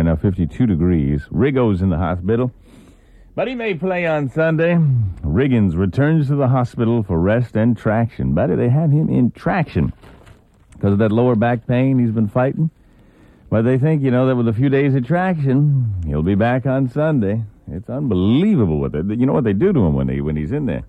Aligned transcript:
right 0.00 0.06
now, 0.06 0.12
uh, 0.12 0.16
52 0.16 0.66
degrees. 0.66 1.22
Riggo's 1.30 1.82
in 1.82 1.90
the 1.90 1.98
hospital. 1.98 2.50
But 3.34 3.48
he 3.48 3.54
may 3.54 3.74
play 3.74 4.06
on 4.06 4.30
Sunday. 4.30 4.74
Riggins 5.22 5.76
returns 5.76 6.28
to 6.28 6.36
the 6.36 6.48
hospital 6.48 7.02
for 7.02 7.20
rest 7.20 7.54
and 7.54 7.76
traction. 7.76 8.32
Buddy, 8.34 8.54
they 8.56 8.70
have 8.70 8.90
him 8.90 9.10
in 9.10 9.30
traction 9.30 9.92
because 10.72 10.94
of 10.94 10.98
that 10.98 11.12
lower 11.12 11.36
back 11.36 11.66
pain 11.66 11.98
he's 11.98 12.12
been 12.12 12.28
fighting. 12.28 12.70
But 13.50 13.62
they 13.62 13.78
think, 13.78 14.02
you 14.02 14.10
know, 14.10 14.26
that 14.26 14.36
with 14.36 14.48
a 14.48 14.52
few 14.52 14.70
days 14.70 14.94
of 14.94 15.06
traction, 15.06 15.92
he'll 16.06 16.22
be 16.22 16.34
back 16.34 16.64
on 16.66 16.88
Sunday. 16.88 17.42
It's 17.70 17.90
unbelievable 17.90 18.80
what 18.80 18.92
they, 18.92 19.00
you 19.14 19.26
know 19.26 19.32
what 19.32 19.44
they 19.44 19.52
do 19.52 19.72
to 19.72 19.80
him 19.80 19.94
when 19.94 20.08
he 20.08 20.20
when 20.20 20.36
he's 20.36 20.52
in 20.52 20.66
there. 20.66 20.84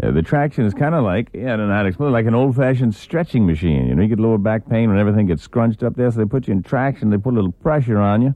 Uh, 0.00 0.12
the 0.12 0.22
traction 0.22 0.64
is 0.64 0.74
kind 0.74 0.94
of 0.94 1.02
like, 1.02 1.28
yeah, 1.32 1.54
I 1.54 1.56
don't 1.56 1.68
know 1.68 1.74
how 1.74 1.82
to 1.82 1.88
explain, 1.88 2.10
it, 2.10 2.12
like 2.12 2.26
an 2.26 2.34
old-fashioned 2.34 2.94
stretching 2.94 3.46
machine. 3.46 3.88
You 3.88 3.96
know, 3.96 4.02
you 4.02 4.08
get 4.08 4.20
lower 4.20 4.38
back 4.38 4.68
pain 4.68 4.88
when 4.90 4.98
everything 4.98 5.26
gets 5.26 5.42
scrunched 5.42 5.82
up 5.82 5.96
there, 5.96 6.10
so 6.10 6.18
they 6.18 6.24
put 6.24 6.46
you 6.46 6.52
in 6.52 6.62
traction, 6.62 7.10
they 7.10 7.18
put 7.18 7.34
a 7.34 7.36
little 7.36 7.50
pressure 7.50 7.98
on 7.98 8.22
you, 8.22 8.34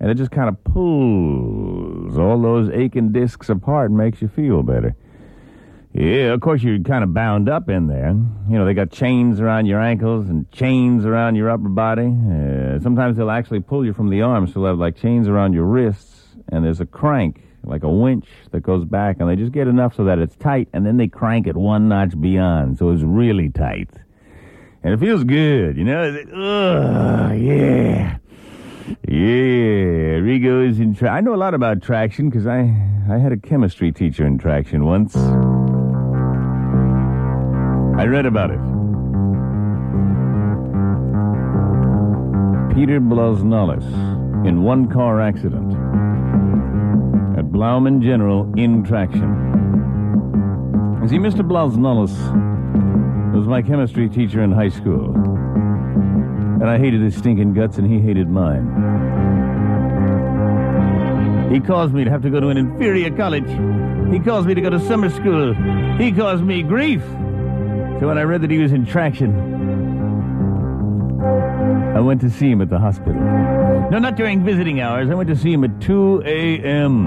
and 0.00 0.10
it 0.10 0.16
just 0.16 0.32
kind 0.32 0.48
of 0.48 0.62
pulls 0.64 2.18
all 2.18 2.40
those 2.42 2.68
aching 2.70 3.12
discs 3.12 3.48
apart 3.48 3.90
and 3.90 3.98
makes 3.98 4.20
you 4.20 4.28
feel 4.28 4.64
better. 4.64 4.96
Yeah, 5.92 6.32
of 6.32 6.40
course, 6.40 6.62
you're 6.62 6.80
kind 6.80 7.02
of 7.04 7.14
bound 7.14 7.48
up 7.48 7.68
in 7.68 7.86
there. 7.86 8.10
You 8.50 8.58
know, 8.58 8.64
they 8.64 8.74
got 8.74 8.90
chains 8.90 9.40
around 9.40 9.66
your 9.66 9.80
ankles 9.80 10.28
and 10.28 10.50
chains 10.50 11.04
around 11.04 11.36
your 11.36 11.48
upper 11.48 11.68
body. 11.68 12.06
Uh, 12.06 12.80
sometimes 12.80 13.16
they'll 13.16 13.30
actually 13.30 13.60
pull 13.60 13.84
you 13.84 13.92
from 13.92 14.10
the 14.10 14.22
arms, 14.22 14.52
so 14.52 14.60
they'll 14.60 14.70
have 14.70 14.78
like 14.78 14.96
chains 14.96 15.28
around 15.28 15.52
your 15.54 15.64
wrists, 15.64 16.36
and 16.48 16.64
there's 16.64 16.80
a 16.80 16.86
crank 16.86 17.42
like 17.64 17.82
a 17.82 17.88
winch 17.90 18.26
that 18.52 18.60
goes 18.60 18.84
back, 18.84 19.16
and 19.20 19.28
they 19.28 19.36
just 19.36 19.52
get 19.52 19.68
enough 19.68 19.94
so 19.94 20.04
that 20.04 20.18
it's 20.18 20.36
tight, 20.36 20.68
and 20.72 20.86
then 20.86 20.96
they 20.96 21.08
crank 21.08 21.46
it 21.46 21.56
one 21.56 21.88
notch 21.88 22.18
beyond, 22.20 22.78
so 22.78 22.90
it's 22.90 23.02
really 23.02 23.50
tight. 23.50 23.90
And 24.82 24.94
it 24.94 25.00
feels 25.00 25.24
good, 25.24 25.76
you 25.76 25.84
know? 25.84 26.04
Ugh, 26.04 27.38
yeah. 27.38 28.18
Yeah, 29.06 30.20
Riggo 30.22 30.66
is 30.66 30.80
in 30.80 30.94
tra- 30.94 31.10
I 31.10 31.20
know 31.20 31.34
a 31.34 31.36
lot 31.36 31.52
about 31.52 31.82
traction 31.82 32.30
because 32.30 32.46
I, 32.46 32.60
I 33.10 33.18
had 33.18 33.32
a 33.32 33.36
chemistry 33.36 33.92
teacher 33.92 34.24
in 34.24 34.38
traction 34.38 34.84
once. 34.86 35.14
I 37.98 38.06
read 38.06 38.24
about 38.24 38.50
it. 38.50 38.60
Peter 42.74 43.00
Blaznalas 43.00 43.84
in 44.46 44.62
one 44.62 44.88
car 44.88 45.20
accident 45.20 45.72
Blauman 47.58 48.00
General 48.00 48.48
in 48.56 48.84
traction. 48.84 49.28
You 51.02 51.08
see, 51.08 51.18
Mr. 51.18 51.40
Blaznalas 51.40 52.14
was 53.34 53.48
my 53.48 53.62
chemistry 53.62 54.08
teacher 54.08 54.44
in 54.44 54.52
high 54.52 54.68
school. 54.68 55.12
And 55.12 56.70
I 56.70 56.78
hated 56.78 57.00
his 57.00 57.16
stinking 57.16 57.54
guts, 57.54 57.76
and 57.76 57.90
he 57.90 57.98
hated 57.98 58.28
mine. 58.28 58.62
He 61.52 61.58
caused 61.58 61.94
me 61.94 62.04
to 62.04 62.10
have 62.10 62.22
to 62.22 62.30
go 62.30 62.38
to 62.38 62.46
an 62.46 62.58
inferior 62.58 63.10
college. 63.10 63.50
He 64.12 64.20
caused 64.20 64.46
me 64.46 64.54
to 64.54 64.60
go 64.60 64.70
to 64.70 64.78
summer 64.78 65.10
school. 65.10 65.52
He 65.96 66.12
caused 66.12 66.44
me 66.44 66.62
grief. 66.62 67.02
So 67.98 68.06
when 68.06 68.18
I 68.18 68.22
read 68.22 68.42
that 68.42 68.52
he 68.52 68.58
was 68.58 68.70
in 68.70 68.86
traction, 68.86 69.34
I 71.96 71.98
went 71.98 72.20
to 72.20 72.30
see 72.30 72.52
him 72.52 72.62
at 72.62 72.70
the 72.70 72.78
hospital. 72.78 73.57
No, 73.90 73.98
not 73.98 74.16
during 74.16 74.44
visiting 74.44 74.80
hours. 74.80 75.08
I 75.10 75.14
went 75.14 75.28
to 75.30 75.36
see 75.36 75.52
him 75.52 75.64
at 75.64 75.80
2 75.80 76.22
a.m. 76.26 77.06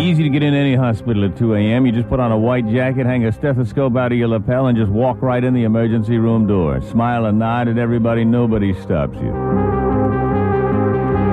Easy 0.00 0.22
to 0.22 0.28
get 0.28 0.42
in 0.42 0.54
any 0.54 0.74
hospital 0.74 1.24
at 1.24 1.36
2 1.36 1.54
a.m. 1.54 1.86
You 1.86 1.92
just 1.92 2.08
put 2.08 2.20
on 2.20 2.30
a 2.30 2.38
white 2.38 2.68
jacket, 2.68 3.06
hang 3.06 3.24
a 3.24 3.32
stethoscope 3.32 3.96
out 3.96 4.12
of 4.12 4.18
your 4.18 4.28
lapel, 4.28 4.66
and 4.66 4.76
just 4.76 4.90
walk 4.92 5.20
right 5.22 5.42
in 5.42 5.54
the 5.54 5.64
emergency 5.64 6.18
room 6.18 6.46
door. 6.46 6.80
Smile 6.82 7.24
and 7.26 7.38
nod 7.38 7.68
at 7.68 7.78
everybody. 7.78 8.24
Nobody 8.24 8.74
stops 8.82 9.16
you. 9.16 9.32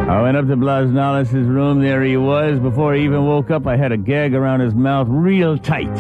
I 0.10 0.22
went 0.22 0.36
up 0.36 0.48
to 0.48 0.56
Blaznalas' 0.56 1.32
room. 1.34 1.82
There 1.82 2.02
he 2.02 2.18
was. 2.18 2.60
Before 2.60 2.94
he 2.96 3.04
even 3.04 3.26
woke 3.26 3.52
up, 3.52 3.68
I 3.68 3.78
had 3.78 3.92
a 3.92 3.98
gag 3.98 4.34
around 4.34 4.62
his 4.62 4.74
mouth 4.74 5.08
real 5.10 5.58
tight. 5.58 5.96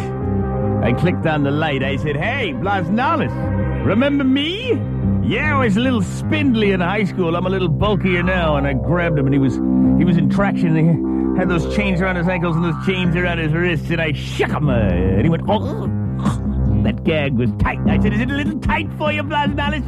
I 0.83 0.93
clicked 0.93 1.25
on 1.27 1.43
the 1.43 1.51
light. 1.51 1.83
I 1.83 1.97
said, 1.97 2.15
Hey, 2.15 2.53
Blaznalas, 2.53 3.85
remember 3.85 4.23
me? 4.23 4.90
Yeah, 5.23 5.55
I 5.55 5.63
was 5.63 5.77
a 5.77 5.79
little 5.79 6.01
spindly 6.01 6.71
in 6.71 6.79
high 6.79 7.05
school. 7.05 7.35
I'm 7.35 7.45
a 7.45 7.49
little 7.49 7.69
bulkier 7.69 8.23
now. 8.23 8.57
And 8.57 8.67
I 8.67 8.73
grabbed 8.73 9.17
him, 9.17 9.25
and 9.25 9.33
he 9.33 9.39
was 9.39 9.55
he 9.55 10.05
was 10.05 10.17
in 10.17 10.29
traction. 10.29 10.75
He 10.75 11.39
had 11.39 11.49
those 11.49 11.73
chains 11.75 12.01
around 12.01 12.17
his 12.17 12.27
ankles 12.27 12.55
and 12.55 12.65
those 12.65 12.85
chains 12.85 13.15
around 13.15 13.37
his 13.37 13.53
wrists, 13.53 13.89
and 13.89 14.01
I 14.01 14.11
shook 14.13 14.51
him. 14.51 14.69
Uh, 14.69 14.77
and 14.77 15.21
he 15.23 15.29
went, 15.29 15.43
Oh, 15.47 15.87
that 16.83 17.03
gag 17.03 17.33
was 17.33 17.51
tight. 17.59 17.79
I 17.87 17.99
said, 17.99 18.13
Is 18.13 18.21
it 18.21 18.29
a 18.29 18.35
little 18.35 18.59
tight 18.59 18.91
for 18.97 19.11
you, 19.11 19.23
Blaznalas? 19.23 19.85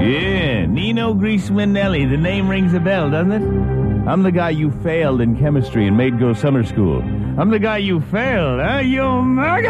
Yeah, 0.00 0.66
Nino 0.66 1.14
Grismanelli. 1.14 2.08
The 2.08 2.16
name 2.16 2.48
rings 2.48 2.74
a 2.74 2.80
bell, 2.80 3.10
doesn't 3.10 3.32
it? 3.32 4.08
I'm 4.08 4.22
the 4.22 4.30
guy 4.30 4.50
you 4.50 4.70
failed 4.82 5.20
in 5.20 5.36
chemistry 5.36 5.86
and 5.88 5.96
made 5.96 6.20
go 6.20 6.32
summer 6.32 6.62
school. 6.62 7.02
I'm 7.38 7.50
the 7.50 7.58
guy 7.58 7.76
you 7.76 8.00
failed, 8.00 8.60
huh? 8.60 8.78
You 8.78 9.20
murder! 9.20 9.68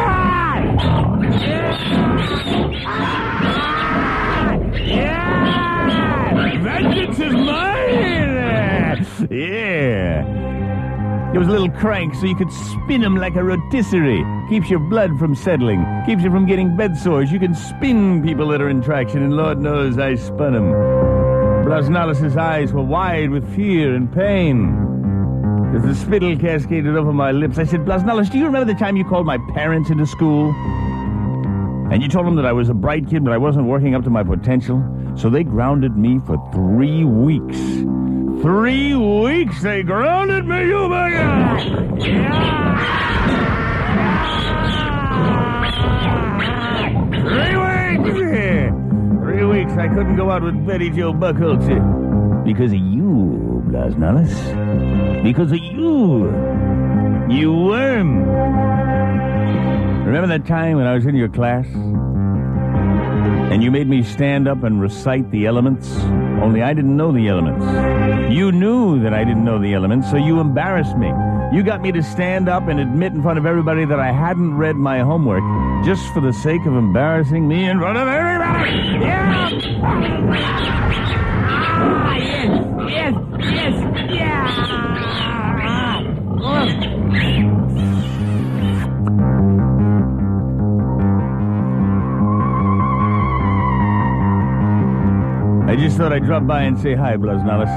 Yeah! 4.86 6.60
Vengeance 6.62 7.18
is 7.18 7.32
mine! 7.32 9.04
Yeah. 9.30 11.32
It 11.34 11.38
was 11.38 11.48
a 11.48 11.50
little 11.50 11.70
crank 11.70 12.14
so 12.14 12.26
you 12.26 12.36
could 12.36 12.52
spin 12.52 13.02
him 13.02 13.16
like 13.16 13.34
a 13.34 13.42
rotisserie. 13.42 14.24
Keeps 14.48 14.70
your 14.70 14.78
blood 14.78 15.18
from 15.18 15.34
settling. 15.34 15.84
Keeps 16.06 16.22
you 16.22 16.30
from 16.30 16.46
getting 16.46 16.76
bed 16.76 16.96
sores. 16.96 17.32
You 17.32 17.40
can 17.40 17.54
spin 17.54 18.22
people 18.22 18.46
that 18.48 18.62
are 18.62 18.68
in 18.68 18.80
traction, 18.80 19.24
and 19.24 19.34
Lord 19.34 19.58
knows 19.58 19.98
I 19.98 20.14
spun 20.14 20.54
him. 20.54 20.70
Blaznalas' 21.66 22.36
eyes 22.36 22.72
were 22.72 22.84
wide 22.84 23.30
with 23.30 23.56
fear 23.56 23.92
and 23.92 24.12
pain. 24.12 24.85
As 25.74 25.82
the 25.82 25.94
spittle 25.94 26.36
cascaded 26.38 26.96
over 26.96 27.12
my 27.12 27.32
lips, 27.32 27.58
I 27.58 27.64
said, 27.64 27.80
Blaznalas, 27.80 28.30
do 28.30 28.38
you 28.38 28.46
remember 28.46 28.72
the 28.72 28.78
time 28.78 28.96
you 28.96 29.04
called 29.04 29.26
my 29.26 29.38
parents 29.52 29.90
into 29.90 30.06
school? 30.06 30.54
And 31.90 32.02
you 32.02 32.08
told 32.08 32.26
them 32.26 32.36
that 32.36 32.46
I 32.46 32.52
was 32.52 32.68
a 32.68 32.74
bright 32.74 33.08
kid, 33.08 33.24
but 33.24 33.32
I 33.32 33.36
wasn't 33.36 33.66
working 33.66 33.94
up 33.94 34.02
to 34.04 34.10
my 34.10 34.22
potential? 34.22 34.82
So 35.16 35.28
they 35.28 35.44
grounded 35.44 35.96
me 35.96 36.20
for 36.26 36.36
three 36.52 37.04
weeks. 37.04 37.58
Three 38.42 38.94
weeks 38.94 39.62
they 39.62 39.82
grounded 39.82 40.46
me, 40.46 40.66
you 40.66 40.88
bugger! 40.88 42.36
Three 47.28 47.56
weeks! 47.56 48.16
Three 49.24 49.44
weeks 49.44 49.72
I 49.72 49.88
couldn't 49.88 50.16
go 50.16 50.30
out 50.30 50.42
with 50.42 50.66
Betty 50.66 50.90
Joe 50.90 51.12
Buckholzer. 51.12 52.44
Because 52.44 52.72
of 52.72 52.78
you, 52.78 53.62
Blaznalas. 53.68 55.05
Because 55.22 55.52
of 55.52 55.58
you. 55.58 56.26
You 57.28 57.52
worm. 57.52 58.24
Remember 60.04 60.28
that 60.28 60.46
time 60.46 60.76
when 60.76 60.86
I 60.86 60.94
was 60.94 61.06
in 61.06 61.16
your 61.16 61.28
class? 61.28 61.66
And 63.52 63.62
you 63.62 63.70
made 63.70 63.88
me 63.88 64.02
stand 64.02 64.46
up 64.46 64.62
and 64.62 64.80
recite 64.80 65.30
the 65.30 65.46
elements? 65.46 65.88
Only 66.40 66.62
I 66.62 66.72
didn't 66.74 66.96
know 66.96 67.10
the 67.10 67.28
elements. 67.28 67.64
You 68.32 68.52
knew 68.52 69.00
that 69.02 69.12
I 69.14 69.24
didn't 69.24 69.44
know 69.44 69.58
the 69.58 69.74
elements, 69.74 70.10
so 70.10 70.16
you 70.16 70.40
embarrassed 70.40 70.96
me. 70.96 71.08
You 71.52 71.62
got 71.62 71.80
me 71.80 71.92
to 71.92 72.02
stand 72.02 72.48
up 72.48 72.66
and 72.68 72.80
admit 72.80 73.12
in 73.12 73.22
front 73.22 73.38
of 73.38 73.46
everybody 73.46 73.84
that 73.84 74.00
I 74.00 74.10
hadn't 74.10 74.56
read 74.56 74.74
my 74.76 74.98
homework 74.98 75.44
just 75.84 76.12
for 76.12 76.20
the 76.20 76.32
sake 76.32 76.66
of 76.66 76.74
embarrassing 76.74 77.46
me 77.46 77.64
in 77.64 77.78
front 77.78 77.96
of 77.96 78.08
everybody. 78.08 78.72
Yeah! 79.04 79.50
Ah, 81.78 82.16
yes, 82.16 82.48
yes, 82.90 83.14
yes, 83.38 83.74
yeah! 84.10 84.66
Oh. 86.42 86.66
I 95.68 95.76
just 95.76 95.96
thought 95.96 96.12
I'd 96.12 96.24
drop 96.24 96.46
by 96.46 96.62
and 96.62 96.78
say 96.78 96.94
hi, 96.94 97.16
Blaznalas. 97.16 97.68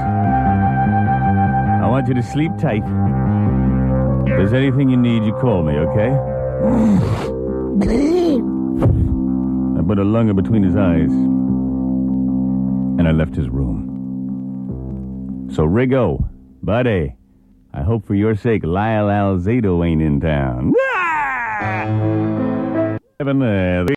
I 1.82 1.86
want 1.88 2.08
you 2.08 2.14
to 2.14 2.22
sleep 2.22 2.52
tight. 2.58 2.84
If 4.26 4.36
there's 4.36 4.52
anything 4.52 4.88
you 4.90 4.96
need, 4.96 5.24
you 5.24 5.32
call 5.32 5.62
me, 5.62 5.74
okay? 5.74 6.10
I 9.78 9.82
put 9.82 9.98
a 9.98 10.04
lung 10.04 10.28
in 10.28 10.36
between 10.36 10.62
his 10.62 10.76
eyes, 10.76 11.10
and 11.10 13.08
I 13.08 13.12
left 13.12 13.34
his 13.34 13.48
room. 13.48 13.88
So, 15.52 15.64
Riggo, 15.64 16.28
buddy, 16.62 17.16
I 17.72 17.82
hope 17.82 18.04
for 18.06 18.14
your 18.14 18.34
sake 18.36 18.64
Lyle 18.64 19.06
Alzado 19.06 19.84
ain't 19.86 20.02
in 20.02 20.20
town. 20.20 20.74
Ah! 20.78 21.86
Uh, 23.20 23.90